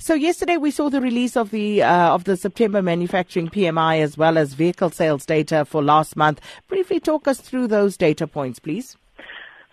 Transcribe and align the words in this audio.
So 0.00 0.14
yesterday 0.14 0.58
we 0.58 0.70
saw 0.70 0.90
the 0.90 1.00
release 1.00 1.36
of 1.36 1.50
the 1.50 1.82
uh, 1.82 2.14
of 2.14 2.22
the 2.22 2.36
September 2.36 2.80
manufacturing 2.80 3.48
PMI 3.48 4.00
as 4.00 4.16
well 4.16 4.38
as 4.38 4.54
vehicle 4.54 4.90
sales 4.90 5.26
data 5.26 5.64
for 5.64 5.82
last 5.82 6.16
month. 6.16 6.40
Briefly 6.68 7.00
talk 7.00 7.26
us 7.26 7.40
through 7.40 7.66
those 7.66 7.96
data 7.96 8.28
points, 8.28 8.60
please. 8.60 8.96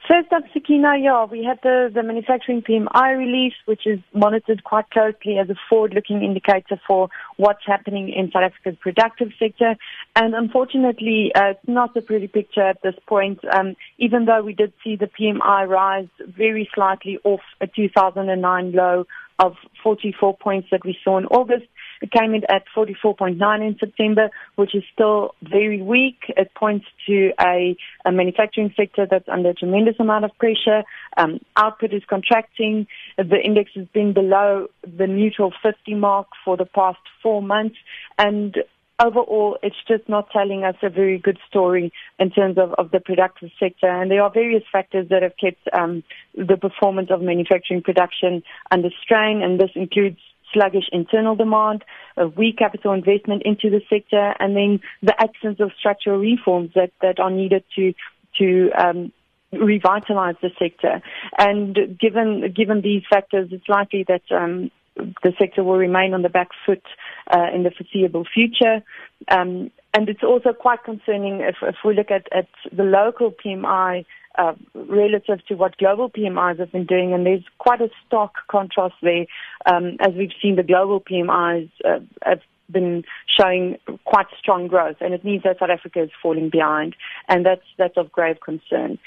First 0.07 0.31
up, 0.33 0.43
Sakina, 0.53 0.97
yeah, 0.99 1.25
we 1.25 1.43
had 1.43 1.59
the, 1.63 1.89
the 1.91 2.03
manufacturing 2.03 2.61
PMI 2.61 3.17
release, 3.17 3.55
which 3.65 3.88
is 3.88 3.99
monitored 4.13 4.63
quite 4.63 4.88
closely 4.91 5.39
as 5.39 5.49
a 5.49 5.55
forward-looking 5.67 6.21
indicator 6.21 6.80
for 6.88 7.10
what's 7.38 7.66
happening 7.66 8.10
in 8.10 8.30
South 8.32 8.44
Africa's 8.44 8.78
productive 8.80 9.30
sector. 9.39 9.76
And 10.16 10.36
unfortunately, 10.36 11.32
uh, 11.34 11.52
it's 11.52 11.68
not 11.68 11.98
a 11.98 12.02
pretty 12.02 12.28
picture 12.28 12.62
at 12.62 12.84
this 12.84 12.94
point, 13.07 13.39
um, 13.52 13.76
even 13.98 14.26
though 14.26 14.44
we 14.44 14.54
did 14.54 14.73
see 14.84 14.96
the 14.96 15.07
PMI 15.07 15.68
rise 15.68 16.10
very 16.20 16.70
slightly 16.76 17.18
off 17.23 17.42
a 17.60 17.66
2009 17.66 18.73
low 18.73 19.07
of 19.39 19.54
44 19.83 20.38
points 20.38 20.68
that 20.71 20.86
we 20.86 20.97
saw 21.04 21.18
in 21.18 21.25
August. 21.25 21.65
It 22.01 22.11
came 22.11 22.33
in 22.33 22.43
at 22.50 22.64
44.9 22.75 23.68
in 23.68 23.77
September, 23.79 24.29
which 24.55 24.75
is 24.75 24.83
still 24.93 25.33
very 25.41 25.82
weak. 25.82 26.18
It 26.29 26.51
points 26.55 26.86
to 27.07 27.32
a, 27.39 27.75
a 28.05 28.11
manufacturing 28.11 28.74
sector 28.75 29.07
that's 29.10 29.27
under 29.29 29.50
a 29.50 29.54
tremendous 29.54 29.96
amount 30.00 30.25
of 30.25 30.32
pressure. 30.37 30.83
Um, 31.18 31.39
output 31.55 31.93
is 31.93 32.03
contracting. 32.09 32.88
The 33.17 33.39
index 33.44 33.72
has 33.75 33.88
been 33.94 34.13
below 34.13 34.67
the 34.83 35.08
neutral 35.08 35.53
50 35.63 35.95
mark 35.95 36.27
for 36.44 36.58
the 36.58 36.66
past 36.66 36.99
four 37.23 37.41
months. 37.41 37.77
And 38.17 38.55
overall, 38.99 39.58
it's 39.61 39.75
just 39.88 40.08
not 40.08 40.30
telling 40.31 40.63
us 40.63 40.75
a 40.81 40.89
very 40.89 41.17
good 41.17 41.38
story 41.47 41.91
in 42.19 42.31
terms 42.31 42.58
of, 42.58 42.73
of 42.73 42.91
the 42.91 42.99
productive 42.99 43.49
sector. 43.59 43.88
And 43.88 44.09
there 44.09 44.21
are 44.21 44.31
various 44.31 44.63
factors 44.71 45.08
that 45.09 45.21
have 45.21 45.33
kept 45.38 45.67
um, 45.73 46.03
the 46.35 46.58
performance 46.58 47.09
of 47.11 47.21
manufacturing 47.21 47.81
production 47.81 48.44
under 48.71 48.89
strain, 49.03 49.41
and 49.41 49.59
this 49.59 49.71
includes 49.75 50.19
sluggish 50.53 50.85
internal 50.91 51.35
demand, 51.35 51.83
a 52.17 52.27
weak 52.27 52.58
capital 52.58 52.94
investment 52.94 53.44
into 53.44 53.69
the 53.69 53.81
sector, 53.89 54.33
and 54.39 54.55
then 54.55 54.79
the 55.02 55.13
absence 55.19 55.59
of 55.59 55.71
structural 55.77 56.19
reforms 56.19 56.71
that, 56.75 56.91
that 57.02 57.19
are 57.19 57.31
needed 57.31 57.63
to 57.75 57.93
to 58.37 58.69
um, 58.77 59.13
revitalize 59.53 60.35
the 60.41 60.52
sector. 60.59 61.02
And 61.37 61.97
given 61.99 62.53
given 62.55 62.81
these 62.81 63.03
factors, 63.09 63.49
it's 63.52 63.67
likely 63.69 64.05
that 64.07 64.23
um, 64.31 64.71
the 64.95 65.33
sector 65.39 65.63
will 65.63 65.77
remain 65.77 66.13
on 66.13 66.21
the 66.21 66.30
back 66.30 66.49
foot 66.65 66.83
uh, 67.31 67.47
in 67.53 67.63
the 67.63 67.71
foreseeable 67.71 68.25
future. 68.31 68.83
Um, 69.29 69.71
and 69.93 70.09
it's 70.09 70.23
also 70.23 70.51
quite 70.53 70.83
concerning 70.83 71.41
if, 71.41 71.55
if 71.61 71.75
we 71.83 71.95
look 71.95 72.11
at, 72.11 72.27
at 72.35 72.47
the 72.71 72.83
local 72.83 73.31
PMI 73.31 74.05
uh, 74.37 74.53
relative 74.73 75.45
to 75.47 75.55
what 75.55 75.77
global 75.77 76.09
PMIs 76.09 76.59
have 76.59 76.71
been 76.71 76.85
doing, 76.85 77.13
and 77.13 77.25
there's 77.25 77.43
quite 77.57 77.81
a 77.81 77.89
stark 78.05 78.33
contrast 78.49 78.95
there, 79.01 79.25
um, 79.65 79.95
as 80.01 80.13
we've 80.13 80.33
seen 80.41 80.57
the 80.57 80.63
global 80.63 80.99
PMIs 80.99 81.69
uh, 81.85 81.99
have 82.23 82.41
been 82.69 83.03
showing 83.39 83.77
quite 84.03 84.25
strong 84.37 84.67
growth, 84.67 84.97
and 84.99 85.13
it 85.13 85.23
means 85.23 85.43
that 85.43 85.59
South 85.59 85.69
Africa 85.69 86.03
is 86.03 86.09
falling 86.21 86.49
behind, 86.49 86.95
and 87.29 87.45
that's 87.45 87.65
that's 87.77 87.95
of 87.97 88.11
grave 88.11 88.37
concern. 88.43 88.97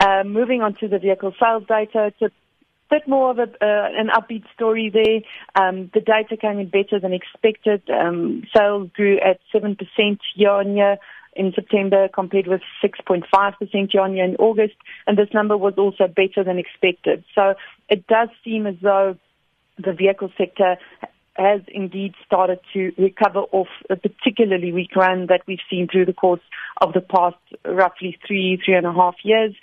Uh, 0.00 0.22
moving 0.24 0.62
on 0.62 0.74
to 0.76 0.88
the 0.88 0.98
vehicle 0.98 1.34
sales 1.38 1.64
data, 1.68 2.06
it's 2.06 2.22
a 2.22 2.30
bit 2.90 3.06
more 3.06 3.30
of 3.30 3.38
a, 3.38 3.42
uh, 3.42 3.88
an 4.00 4.08
upbeat 4.08 4.44
story 4.54 4.90
there. 4.90 5.20
Um, 5.54 5.90
the 5.94 6.00
data 6.00 6.36
came 6.36 6.58
in 6.58 6.68
better 6.68 6.98
than 7.00 7.12
expected. 7.12 7.82
Um, 7.88 8.44
sales 8.54 8.90
grew 8.94 9.18
at 9.20 9.40
7% 9.54 9.76
year 10.34 10.50
on 10.50 10.76
year 10.76 10.98
in 11.34 11.52
September 11.54 12.08
compared 12.08 12.46
with 12.46 12.60
6.5% 12.84 13.94
year 13.94 14.02
on 14.02 14.16
year 14.16 14.24
in 14.24 14.36
August. 14.36 14.74
And 15.06 15.16
this 15.16 15.28
number 15.32 15.56
was 15.56 15.74
also 15.78 16.06
better 16.06 16.44
than 16.44 16.58
expected. 16.58 17.24
So 17.34 17.54
it 17.88 18.06
does 18.06 18.28
seem 18.44 18.66
as 18.66 18.76
though 18.82 19.16
the 19.78 19.92
vehicle 19.92 20.30
sector 20.36 20.76
has 21.34 21.60
indeed 21.68 22.14
started 22.26 22.60
to 22.74 22.92
recover 22.98 23.40
off 23.52 23.68
a 23.88 23.96
particularly 23.96 24.72
weak 24.72 24.94
run 24.94 25.26
that 25.26 25.42
we've 25.46 25.60
seen 25.70 25.88
through 25.90 26.04
the 26.04 26.12
course 26.12 26.40
of 26.80 26.92
the 26.92 27.00
past 27.00 27.36
roughly 27.64 28.18
three, 28.26 28.60
three 28.62 28.74
and 28.74 28.86
a 28.86 28.92
half 28.92 29.14
years 29.22 29.54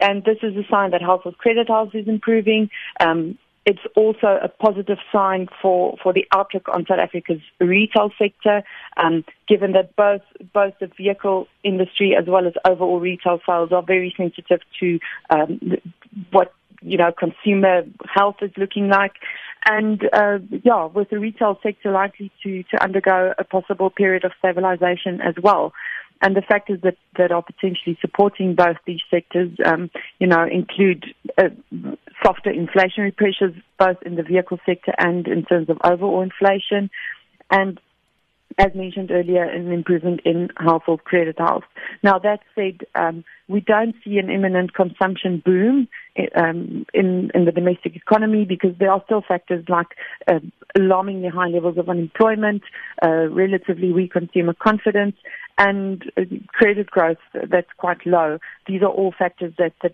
and 0.00 0.24
this 0.24 0.38
is 0.42 0.56
a 0.56 0.66
sign 0.70 0.90
that 0.90 1.02
household 1.02 1.38
credit 1.38 1.68
health 1.68 1.94
is 1.94 2.08
improving. 2.08 2.70
Um, 3.00 3.38
it's 3.66 3.80
also 3.94 4.38
a 4.42 4.48
positive 4.48 4.98
sign 5.12 5.46
for, 5.60 5.96
for 6.02 6.12
the 6.12 6.26
outlook 6.34 6.68
on 6.72 6.86
South 6.86 6.98
Africa's 6.98 7.42
retail 7.60 8.10
sector, 8.18 8.62
um, 8.96 9.24
given 9.48 9.72
that 9.72 9.94
both 9.96 10.22
both 10.52 10.74
the 10.80 10.90
vehicle 10.96 11.46
industry 11.62 12.16
as 12.18 12.26
well 12.26 12.46
as 12.46 12.54
overall 12.64 13.00
retail 13.00 13.38
sales 13.46 13.70
are 13.70 13.82
very 13.82 14.14
sensitive 14.16 14.60
to 14.80 14.98
um, 15.28 15.60
what 16.30 16.54
you 16.80 16.96
know 16.96 17.12
consumer 17.12 17.82
health 18.06 18.36
is 18.40 18.50
looking 18.56 18.88
like. 18.88 19.12
And 19.66 20.08
uh, 20.12 20.38
yeah, 20.64 20.86
with 20.86 21.10
the 21.10 21.18
retail 21.18 21.58
sector 21.62 21.92
likely 21.92 22.32
to, 22.42 22.62
to 22.62 22.82
undergo 22.82 23.34
a 23.38 23.44
possible 23.44 23.90
period 23.90 24.24
of 24.24 24.32
stabilization 24.38 25.20
as 25.20 25.34
well. 25.40 25.74
And 26.22 26.36
the 26.36 26.42
factors 26.42 26.80
that, 26.82 26.96
that 27.16 27.32
are 27.32 27.42
potentially 27.42 27.96
supporting 28.00 28.54
both 28.54 28.76
these 28.86 29.00
sectors, 29.10 29.50
um, 29.64 29.90
you 30.18 30.26
know, 30.26 30.44
include 30.44 31.06
uh, 31.38 31.48
softer 32.22 32.52
inflationary 32.52 33.16
pressures, 33.16 33.54
both 33.78 33.96
in 34.04 34.16
the 34.16 34.22
vehicle 34.22 34.58
sector 34.66 34.92
and 34.98 35.26
in 35.26 35.44
terms 35.44 35.70
of 35.70 35.78
overall 35.82 36.20
inflation. 36.20 36.90
And 37.50 37.80
as 38.58 38.74
mentioned 38.74 39.10
earlier, 39.10 39.44
an 39.44 39.72
improvement 39.72 40.20
in 40.24 40.50
household 40.56 41.04
credit 41.04 41.38
health. 41.38 41.64
Now, 42.02 42.18
that 42.18 42.40
said, 42.54 42.86
um, 42.94 43.24
we 43.48 43.60
don't 43.60 43.94
see 44.04 44.18
an 44.18 44.28
imminent 44.28 44.74
consumption 44.74 45.42
boom 45.44 45.88
um, 46.36 46.84
in, 46.92 47.30
in 47.34 47.44
the 47.44 47.52
domestic 47.52 47.96
economy 47.96 48.44
because 48.44 48.76
there 48.78 48.90
are 48.90 49.02
still 49.06 49.22
factors 49.26 49.64
like 49.68 49.88
uh, 50.28 50.40
alarmingly 50.76 51.28
high 51.28 51.48
levels 51.48 51.78
of 51.78 51.88
unemployment, 51.88 52.62
uh, 53.02 53.28
relatively 53.28 53.92
weak 53.92 54.12
consumer 54.12 54.54
confidence, 54.54 55.16
and 55.60 56.10
uh, 56.16 56.22
credit 56.48 56.90
growth 56.90 57.18
that's 57.34 57.68
quite 57.76 58.04
low. 58.06 58.38
These 58.66 58.80
are 58.82 58.88
all 58.88 59.12
factors 59.16 59.52
that, 59.58 59.74
that 59.82 59.92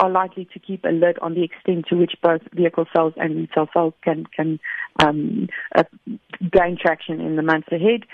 are 0.00 0.10
likely 0.10 0.48
to 0.54 0.58
keep 0.58 0.84
a 0.84 0.88
lid 0.88 1.18
on 1.18 1.34
the 1.34 1.44
extent 1.44 1.84
to 1.90 1.96
which 1.96 2.14
both 2.22 2.40
vehicle 2.54 2.86
sales 2.96 3.12
and 3.16 3.36
retail 3.36 3.68
sales 3.74 3.94
can 4.02 4.24
can 4.34 4.58
um, 5.04 5.48
uh, 5.76 5.84
gain 6.50 6.78
traction 6.80 7.20
in 7.20 7.36
the 7.36 7.42
months 7.42 7.68
ahead. 7.70 8.04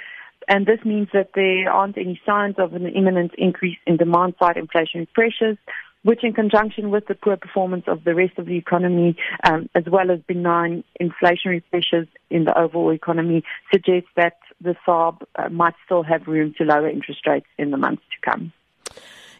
And 0.48 0.66
this 0.66 0.80
means 0.84 1.08
that 1.12 1.30
there 1.34 1.70
aren't 1.70 1.98
any 1.98 2.20
signs 2.26 2.56
of 2.58 2.74
an 2.74 2.86
imminent 2.86 3.32
increase 3.38 3.78
in 3.86 3.96
demand 3.96 4.34
side 4.40 4.56
inflationary 4.56 5.06
pressures 5.12 5.58
which 6.02 6.22
in 6.22 6.32
conjunction 6.32 6.90
with 6.90 7.06
the 7.06 7.14
poor 7.14 7.36
performance 7.36 7.84
of 7.86 8.04
the 8.04 8.14
rest 8.14 8.38
of 8.38 8.46
the 8.46 8.56
economy, 8.56 9.16
um, 9.44 9.68
as 9.74 9.84
well 9.90 10.10
as 10.10 10.20
benign 10.26 10.84
inflationary 11.00 11.62
pressures 11.70 12.08
in 12.30 12.44
the 12.44 12.58
overall 12.58 12.92
economy, 12.92 13.42
suggests 13.72 14.08
that 14.16 14.38
the 14.60 14.76
SARB 14.86 15.22
uh, 15.36 15.48
might 15.48 15.74
still 15.84 16.02
have 16.02 16.26
room 16.26 16.54
to 16.58 16.64
lower 16.64 16.88
interest 16.88 17.26
rates 17.26 17.46
in 17.58 17.70
the 17.70 17.76
months 17.76 18.02
to 18.10 18.30
come. 18.30 18.52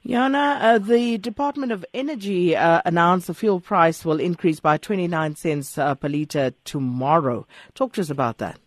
Jana, 0.06 0.58
uh, 0.60 0.78
the 0.78 1.18
Department 1.18 1.72
of 1.72 1.84
Energy 1.92 2.56
uh, 2.56 2.80
announced 2.84 3.26
the 3.26 3.34
fuel 3.34 3.60
price 3.60 4.04
will 4.04 4.20
increase 4.20 4.60
by 4.60 4.78
29 4.78 5.36
cents 5.36 5.76
uh, 5.76 5.94
per 5.94 6.08
litre 6.08 6.54
tomorrow. 6.64 7.46
Talk 7.74 7.92
to 7.94 8.00
us 8.00 8.08
about 8.08 8.38
that. 8.38 8.58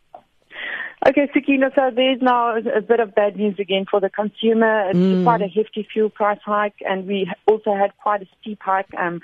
Okay, 1.07 1.27
Sakina, 1.33 1.71
so 1.73 1.89
there's 1.95 2.21
now 2.21 2.55
a 2.55 2.79
bit 2.79 2.99
of 2.99 3.15
bad 3.15 3.35
news 3.35 3.55
again 3.57 3.85
for 3.89 3.99
the 3.99 4.09
consumer. 4.09 4.89
It's 4.91 4.99
mm. 4.99 5.23
quite 5.23 5.41
a 5.41 5.47
hefty 5.47 5.87
fuel 5.91 6.11
price 6.11 6.39
hike, 6.45 6.75
and 6.87 7.07
we 7.07 7.27
also 7.47 7.73
had 7.73 7.91
quite 7.97 8.21
a 8.21 8.27
steep 8.39 8.59
hike 8.61 8.93
um, 8.95 9.19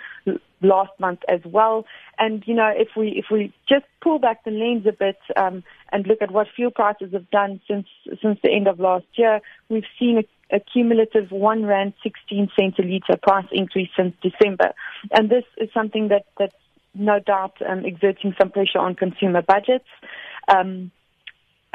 last 0.63 0.89
month 0.99 1.19
as 1.29 1.39
well. 1.45 1.85
And 2.17 2.43
you 2.47 2.55
know, 2.55 2.71
if 2.75 2.89
we 2.97 3.09
if 3.09 3.25
we 3.29 3.53
just 3.69 3.85
pull 4.01 4.17
back 4.17 4.43
the 4.43 4.49
lens 4.49 4.87
a 4.87 4.91
bit 4.91 5.19
um, 5.35 5.63
and 5.91 6.07
look 6.07 6.23
at 6.23 6.31
what 6.31 6.47
fuel 6.55 6.71
prices 6.71 7.13
have 7.13 7.29
done 7.29 7.61
since 7.67 7.85
since 8.23 8.39
the 8.41 8.51
end 8.51 8.67
of 8.67 8.79
last 8.79 9.05
year, 9.13 9.39
we've 9.69 9.83
seen 9.99 10.17
a, 10.17 10.55
a 10.55 10.59
cumulative 10.59 11.29
one 11.29 11.63
rand 11.63 11.93
sixteen 12.01 12.49
cents 12.59 12.79
a 12.79 12.81
litre 12.81 13.19
price 13.21 13.45
increase 13.51 13.89
since 13.95 14.15
December, 14.23 14.73
and 15.11 15.29
this 15.29 15.43
is 15.57 15.69
something 15.75 16.07
that 16.07 16.25
that's 16.39 16.55
no 16.95 17.19
doubt 17.19 17.53
um, 17.69 17.85
exerting 17.85 18.33
some 18.39 18.49
pressure 18.49 18.79
on 18.79 18.95
consumer 18.95 19.43
budgets. 19.43 19.85
Um, 20.47 20.91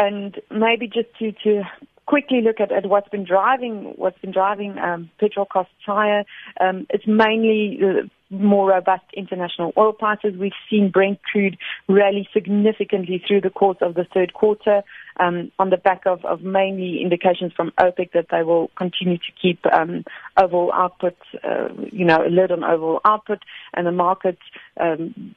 and 0.06 0.40
maybe 0.50 0.86
just 0.86 1.08
to, 1.18 1.32
to 1.44 1.62
quickly 2.06 2.40
look 2.42 2.60
at, 2.60 2.72
at 2.72 2.86
what's 2.86 3.08
been 3.08 3.24
driving 3.24 3.94
what's 3.96 4.18
been 4.18 4.32
driving 4.32 4.78
um, 4.78 5.10
petrol 5.18 5.46
costs 5.46 5.72
higher. 5.86 6.24
Um, 6.60 6.86
it's 6.90 7.06
mainly 7.06 7.78
uh, 7.82 8.08
more 8.30 8.70
robust 8.70 9.04
international 9.14 9.72
oil 9.76 9.92
prices. 9.92 10.34
We've 10.38 10.52
seen 10.68 10.90
Brent 10.90 11.20
crude 11.22 11.56
rally 11.88 12.28
significantly 12.32 13.22
through 13.26 13.42
the 13.42 13.50
course 13.50 13.78
of 13.80 13.94
the 13.94 14.06
third 14.12 14.32
quarter 14.32 14.82
um, 15.20 15.52
on 15.58 15.70
the 15.70 15.76
back 15.76 16.02
of, 16.06 16.24
of, 16.24 16.42
mainly 16.42 17.02
indications 17.02 17.52
from 17.54 17.72
OPEC 17.78 18.12
that 18.12 18.26
they 18.30 18.42
will 18.42 18.70
continue 18.76 19.18
to 19.18 19.32
keep 19.40 19.60
um, 19.66 20.04
overall 20.36 20.72
output, 20.72 21.16
uh, 21.44 21.68
you 21.92 22.04
know, 22.04 22.24
a 22.26 22.30
lid 22.30 22.50
on 22.50 22.64
overall 22.64 23.00
output, 23.04 23.40
and 23.74 23.86
the 23.86 23.92
market 23.92 24.38
um, 24.80 25.34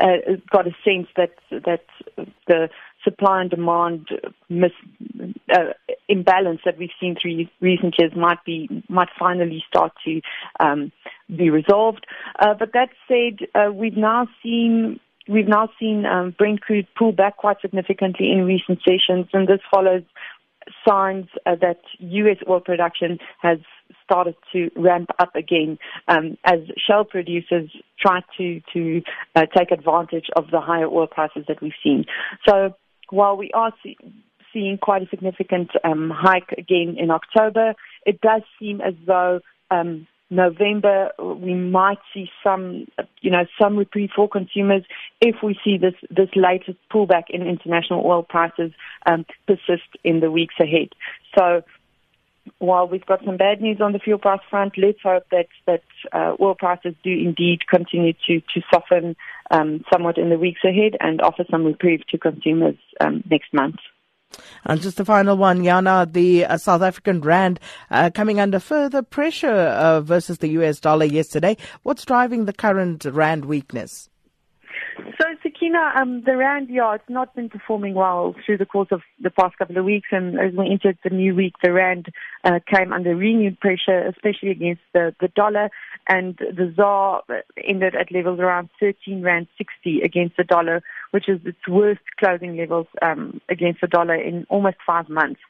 uh, 0.00 0.36
got 0.50 0.66
a 0.66 0.74
sense 0.84 1.08
that 1.16 1.34
that 1.50 1.84
the 2.46 2.68
supply 3.06 3.40
and 3.42 3.50
demand 3.50 4.08
mis, 4.48 4.72
uh, 5.54 5.72
imbalance 6.08 6.60
that 6.64 6.78
we've 6.78 6.90
seen 7.00 7.16
through 7.20 7.46
recent 7.60 7.94
years 7.98 8.12
might 8.16 8.44
be 8.44 8.82
might 8.88 9.08
finally 9.18 9.62
start 9.68 9.92
to 10.04 10.20
um, 10.60 10.92
be 11.34 11.50
resolved. 11.50 12.06
Uh, 12.38 12.54
but 12.58 12.72
that 12.72 12.88
said, 13.08 13.46
uh, 13.54 13.72
we've 13.72 13.96
now 13.96 14.26
seen 14.42 14.98
we've 15.28 15.48
now 15.48 15.68
seen 15.78 16.04
um, 16.06 16.34
Brent 16.36 16.60
crude 16.60 16.86
pull 16.98 17.12
back 17.12 17.36
quite 17.36 17.60
significantly 17.60 18.32
in 18.32 18.44
recent 18.44 18.80
sessions, 18.80 19.26
and 19.32 19.48
this 19.48 19.60
follows 19.72 20.02
signs 20.86 21.26
uh, 21.44 21.54
that 21.60 21.80
U.S. 21.98 22.38
oil 22.48 22.60
production 22.60 23.18
has 23.40 23.58
started 24.04 24.34
to 24.52 24.70
ramp 24.76 25.10
up 25.18 25.34
again 25.34 25.78
um, 26.08 26.36
as 26.44 26.60
shale 26.76 27.04
producers 27.04 27.70
try 28.00 28.20
to 28.38 28.60
to 28.72 29.02
uh, 29.34 29.46
take 29.56 29.70
advantage 29.70 30.26
of 30.36 30.50
the 30.50 30.60
higher 30.60 30.86
oil 30.86 31.06
prices 31.06 31.44
that 31.48 31.60
we've 31.62 31.72
seen. 31.82 32.04
So 32.48 32.74
while 33.10 33.36
we 33.36 33.50
are 33.52 33.72
see- 33.82 33.98
seeing 34.52 34.78
quite 34.78 35.02
a 35.02 35.08
significant 35.08 35.70
um, 35.84 36.10
hike 36.14 36.52
again 36.56 36.96
in 36.98 37.10
October, 37.10 37.74
it 38.04 38.20
does 38.20 38.42
seem 38.58 38.80
as 38.80 38.94
though 39.06 39.40
um, 39.70 40.06
November, 40.30 41.12
we 41.18 41.54
might 41.54 41.98
see 42.12 42.28
some, 42.42 42.86
you 43.20 43.30
know, 43.30 43.44
some 43.60 43.76
reprieve 43.76 44.10
for 44.14 44.28
consumers 44.28 44.82
if 45.20 45.36
we 45.42 45.56
see 45.64 45.78
this, 45.78 45.94
this 46.10 46.28
latest 46.34 46.78
pullback 46.92 47.24
in 47.30 47.42
international 47.42 48.04
oil 48.04 48.24
prices 48.24 48.72
um, 49.06 49.24
persist 49.46 49.88
in 50.02 50.20
the 50.20 50.30
weeks 50.30 50.56
ahead. 50.58 50.88
So 51.38 51.62
while 52.58 52.88
we've 52.88 53.06
got 53.06 53.24
some 53.24 53.36
bad 53.36 53.60
news 53.60 53.80
on 53.80 53.92
the 53.92 53.98
fuel 53.98 54.18
price 54.18 54.40
front, 54.48 54.74
let's 54.76 54.98
hope 55.02 55.24
that, 55.30 55.48
that 55.66 55.82
uh, 56.12 56.34
oil 56.40 56.54
prices 56.54 56.94
do 57.02 57.10
indeed 57.10 57.66
continue 57.68 58.12
to, 58.26 58.40
to 58.40 58.60
soften 58.72 59.16
um, 59.50 59.84
somewhat 59.92 60.18
in 60.18 60.30
the 60.30 60.38
weeks 60.38 60.60
ahead 60.64 60.96
and 61.00 61.20
offer 61.20 61.44
some 61.50 61.64
reprieve 61.64 62.06
to 62.08 62.18
consumers 62.18 62.76
um, 63.00 63.22
next 63.30 63.52
month. 63.52 63.76
And 64.64 64.80
just 64.80 65.00
a 65.00 65.04
final 65.04 65.36
one, 65.36 65.64
Jana, 65.64 66.06
the 66.10 66.44
uh, 66.44 66.58
South 66.58 66.82
African 66.82 67.20
rand 67.20 67.60
uh, 67.90 68.10
coming 68.12 68.40
under 68.40 68.58
further 68.58 69.02
pressure 69.02 69.48
uh, 69.48 70.00
versus 70.00 70.38
the 70.38 70.48
US 70.48 70.80
dollar 70.80 71.04
yesterday. 71.04 71.56
What's 71.84 72.04
driving 72.04 72.44
the 72.44 72.52
current 72.52 73.04
rand 73.04 73.44
weakness? 73.44 74.10
So, 74.96 75.26
Sakina, 75.56 75.92
um, 75.96 76.22
the 76.24 76.36
Rand, 76.36 76.68
it's 76.70 77.04
not 77.08 77.34
been 77.34 77.48
performing 77.48 77.94
well 77.94 78.34
through 78.44 78.58
the 78.58 78.66
course 78.66 78.88
of 78.90 79.00
the 79.20 79.30
past 79.30 79.56
couple 79.58 79.78
of 79.78 79.84
weeks. 79.84 80.08
And 80.12 80.38
as 80.38 80.52
we 80.54 80.70
entered 80.70 80.98
the 81.02 81.10
new 81.10 81.34
week, 81.34 81.54
the 81.62 81.72
Rand 81.72 82.08
uh, 82.44 82.58
came 82.72 82.92
under 82.92 83.14
renewed 83.14 83.58
pressure, 83.60 84.06
especially 84.06 84.50
against 84.50 84.82
the, 84.92 85.14
the 85.20 85.28
dollar. 85.28 85.70
And 86.08 86.36
the 86.36 86.72
ZAR 86.76 87.22
ended 87.62 87.94
at 87.94 88.12
levels 88.12 88.38
around 88.38 88.70
13 88.80 89.22
Rand 89.22 89.46
60 89.58 90.00
against 90.02 90.36
the 90.36 90.44
dollar, 90.44 90.82
which 91.10 91.28
is 91.28 91.40
its 91.44 91.68
worst 91.68 92.02
closing 92.18 92.56
levels 92.56 92.86
um, 93.02 93.40
against 93.48 93.80
the 93.80 93.88
dollar 93.88 94.14
in 94.14 94.46
almost 94.48 94.76
five 94.86 95.08
months. 95.08 95.40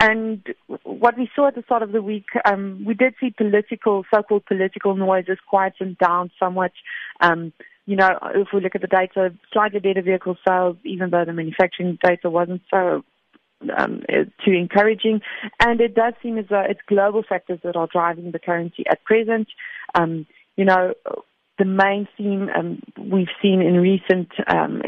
And 0.00 0.42
what 0.82 1.16
we 1.18 1.30
saw 1.34 1.48
at 1.48 1.54
the 1.54 1.62
start 1.62 1.82
of 1.82 1.92
the 1.92 2.02
week, 2.02 2.26
um, 2.44 2.84
we 2.86 2.94
did 2.94 3.14
see 3.20 3.30
political, 3.30 4.04
so-called 4.12 4.46
political 4.46 4.96
noises 4.96 5.38
quieten 5.48 5.96
down 6.00 6.30
somewhat. 6.38 6.72
Um, 7.20 7.52
you 7.86 7.96
know, 7.96 8.18
if 8.34 8.48
we 8.52 8.60
look 8.60 8.74
at 8.74 8.80
the 8.80 8.86
data, 8.86 9.34
slightly 9.52 9.80
better 9.80 10.02
vehicle 10.02 10.36
sales, 10.46 10.76
even 10.84 11.10
though 11.10 11.24
the 11.24 11.32
manufacturing 11.32 11.98
data 12.02 12.30
wasn't 12.30 12.62
so 12.72 13.04
um, 13.76 14.02
too 14.44 14.52
encouraging. 14.52 15.20
And 15.60 15.80
it 15.80 15.94
does 15.94 16.14
seem 16.22 16.38
as 16.38 16.46
though 16.48 16.64
it's 16.68 16.80
global 16.88 17.22
factors 17.28 17.60
that 17.62 17.76
are 17.76 17.88
driving 17.90 18.32
the 18.32 18.38
currency 18.38 18.84
at 18.90 19.04
present. 19.04 19.48
Um, 19.94 20.26
you 20.56 20.64
know, 20.64 20.94
the 21.58 21.64
main 21.64 22.08
theme 22.16 22.48
um, 22.56 22.82
we've 22.98 23.28
seen 23.42 23.60
in 23.60 23.74
recent 23.74 24.28
um, 24.48 24.82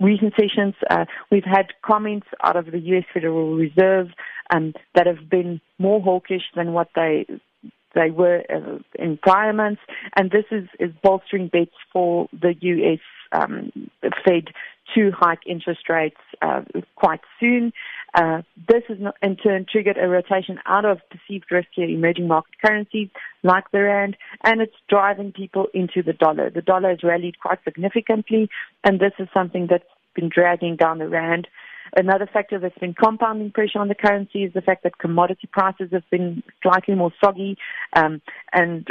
recent 0.00 0.34
sessions, 0.34 0.74
uh, 0.90 1.04
we've 1.30 1.44
had 1.44 1.66
comments 1.82 2.26
out 2.42 2.56
of 2.56 2.66
the 2.66 2.78
U.S. 2.78 3.04
Federal 3.12 3.54
Reserve 3.54 4.08
um, 4.50 4.74
that 4.94 5.06
have 5.06 5.30
been 5.30 5.60
more 5.78 6.00
hawkish 6.00 6.42
than 6.54 6.72
what 6.72 6.88
they 6.94 7.26
they 7.94 8.10
were 8.10 8.42
uh, 8.50 8.78
in 8.98 9.18
months, 9.54 9.82
and 10.16 10.30
this 10.30 10.44
is, 10.50 10.68
is 10.78 10.90
bolstering 11.02 11.48
bets 11.48 11.74
for 11.92 12.28
the 12.32 12.54
U.S. 12.60 13.00
Um, 13.32 13.72
Fed 14.24 14.48
to 14.94 15.10
hike 15.12 15.40
interest 15.46 15.88
rates 15.88 16.20
uh, 16.42 16.62
quite 16.96 17.20
soon. 17.40 17.72
Uh, 18.14 18.42
this 18.68 18.82
has 18.88 18.98
in 19.22 19.36
turn 19.36 19.66
triggered 19.70 19.96
a 19.98 20.06
rotation 20.06 20.58
out 20.66 20.84
of 20.84 20.98
perceived 21.10 21.46
riskier 21.50 21.92
emerging 21.92 22.28
market 22.28 22.52
currencies 22.64 23.08
like 23.42 23.64
the 23.72 23.82
rand, 23.82 24.16
and 24.44 24.60
it's 24.60 24.76
driving 24.88 25.32
people 25.32 25.66
into 25.74 26.02
the 26.02 26.12
dollar. 26.12 26.50
The 26.50 26.62
dollar 26.62 26.90
has 26.90 27.02
rallied 27.02 27.40
quite 27.40 27.58
significantly, 27.64 28.48
and 28.84 29.00
this 29.00 29.12
is 29.18 29.28
something 29.34 29.66
that's 29.68 29.84
been 30.14 30.30
dragging 30.32 30.76
down 30.76 30.98
the 30.98 31.08
rand. 31.08 31.48
Another 31.96 32.28
factor 32.30 32.58
that's 32.58 32.78
been 32.78 32.94
compounding 32.94 33.52
pressure 33.52 33.78
on 33.78 33.88
the 33.88 33.94
currency 33.94 34.42
is 34.42 34.52
the 34.52 34.60
fact 34.60 34.82
that 34.82 34.98
commodity 34.98 35.48
prices 35.50 35.90
have 35.92 36.08
been 36.10 36.42
slightly 36.62 36.94
more 36.94 37.12
soggy, 37.22 37.56
um, 37.94 38.20
and 38.52 38.88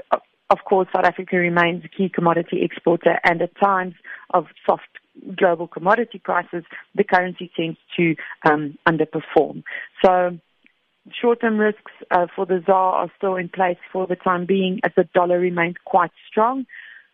of 0.49 0.59
course, 0.65 0.87
South 0.95 1.05
Africa 1.05 1.37
remains 1.37 1.83
a 1.83 1.87
key 1.87 2.09
commodity 2.09 2.61
exporter, 2.61 3.19
and 3.23 3.41
at 3.41 3.59
times 3.59 3.95
of 4.33 4.45
soft 4.65 4.83
global 5.35 5.67
commodity 5.67 6.19
prices, 6.19 6.63
the 6.95 7.03
currency 7.03 7.51
tends 7.55 7.77
to 7.97 8.15
um, 8.45 8.77
underperform. 8.87 9.63
So 10.03 10.37
short-term 11.21 11.57
risks 11.57 11.91
uh, 12.11 12.27
for 12.35 12.45
the 12.45 12.61
ZAR 12.65 12.93
are 12.93 13.11
still 13.17 13.35
in 13.35 13.49
place 13.49 13.77
for 13.91 14.07
the 14.07 14.15
time 14.15 14.45
being 14.45 14.79
as 14.83 14.91
the 14.95 15.05
dollar 15.13 15.39
remains 15.39 15.75
quite 15.85 16.11
strong. 16.29 16.65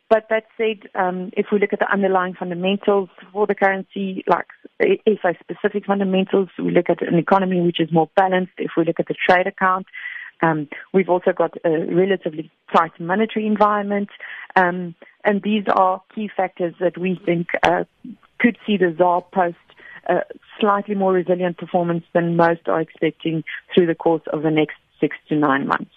But 0.10 0.26
that 0.30 0.46
said, 0.58 0.90
um, 0.96 1.32
if 1.38 1.48
we 1.52 1.60
look 1.60 1.72
at 1.72 1.80
the 1.80 1.92
underlying 1.92 2.34
fundamentals 2.34 3.10
for 3.32 3.46
the 3.46 3.56
currency, 3.56 4.24
like 4.28 4.48
SA 4.82 5.34
specific 5.40 5.86
fundamentals, 5.86 6.50
we 6.58 6.72
look 6.72 6.90
at 6.90 7.06
an 7.06 7.18
economy 7.18 7.62
which 7.62 7.80
is 7.80 7.92
more 7.92 8.10
balanced. 8.16 8.54
If 8.58 8.72
we 8.78 8.86
look 8.86 9.00
at 9.00 9.08
the 9.08 9.16
trade 9.28 9.48
account, 9.48 9.88
um, 10.42 10.70
we've 10.94 11.10
also 11.10 11.34
got 11.34 11.54
a 11.66 11.70
relatively 11.70 12.50
tight 12.74 12.98
monetary 13.00 13.46
environment. 13.46 14.10
Um, 14.56 14.96
and 15.24 15.42
these 15.44 15.66
are 15.74 16.02
key 16.16 16.30
factors 16.36 16.74
that 16.80 16.98
we 16.98 17.20
think 17.26 17.48
uh, 17.64 17.84
could 18.40 18.58
see 18.66 18.78
the 18.78 18.96
ZAR 18.98 19.22
post 19.34 19.58
a 20.08 20.22
slightly 20.60 20.96
more 20.96 21.14
resilient 21.14 21.58
performance 21.58 22.04
than 22.14 22.36
most 22.36 22.68
are 22.68 22.82
expecting 22.82 23.44
through 23.74 23.86
the 23.86 23.96
course 23.96 24.24
of 24.34 24.42
the 24.42 24.50
next 24.50 24.76
six 25.00 25.16
to 25.30 25.36
nine 25.36 25.68
months. 25.68 25.92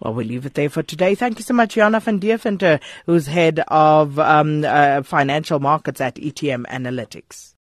Well, 0.00 0.14
we'll 0.14 0.26
leave 0.26 0.46
it 0.46 0.54
there 0.54 0.68
for 0.68 0.82
today. 0.82 1.14
Thank 1.14 1.38
you 1.38 1.42
so 1.42 1.54
much, 1.54 1.74
Jana 1.74 2.00
van 2.00 2.18
Deventer, 2.18 2.78
who's 3.06 3.26
head 3.26 3.60
of 3.68 4.18
um, 4.18 4.64
uh, 4.64 5.02
financial 5.02 5.58
markets 5.58 6.00
at 6.00 6.16
ETM 6.16 6.66
Analytics. 6.66 7.54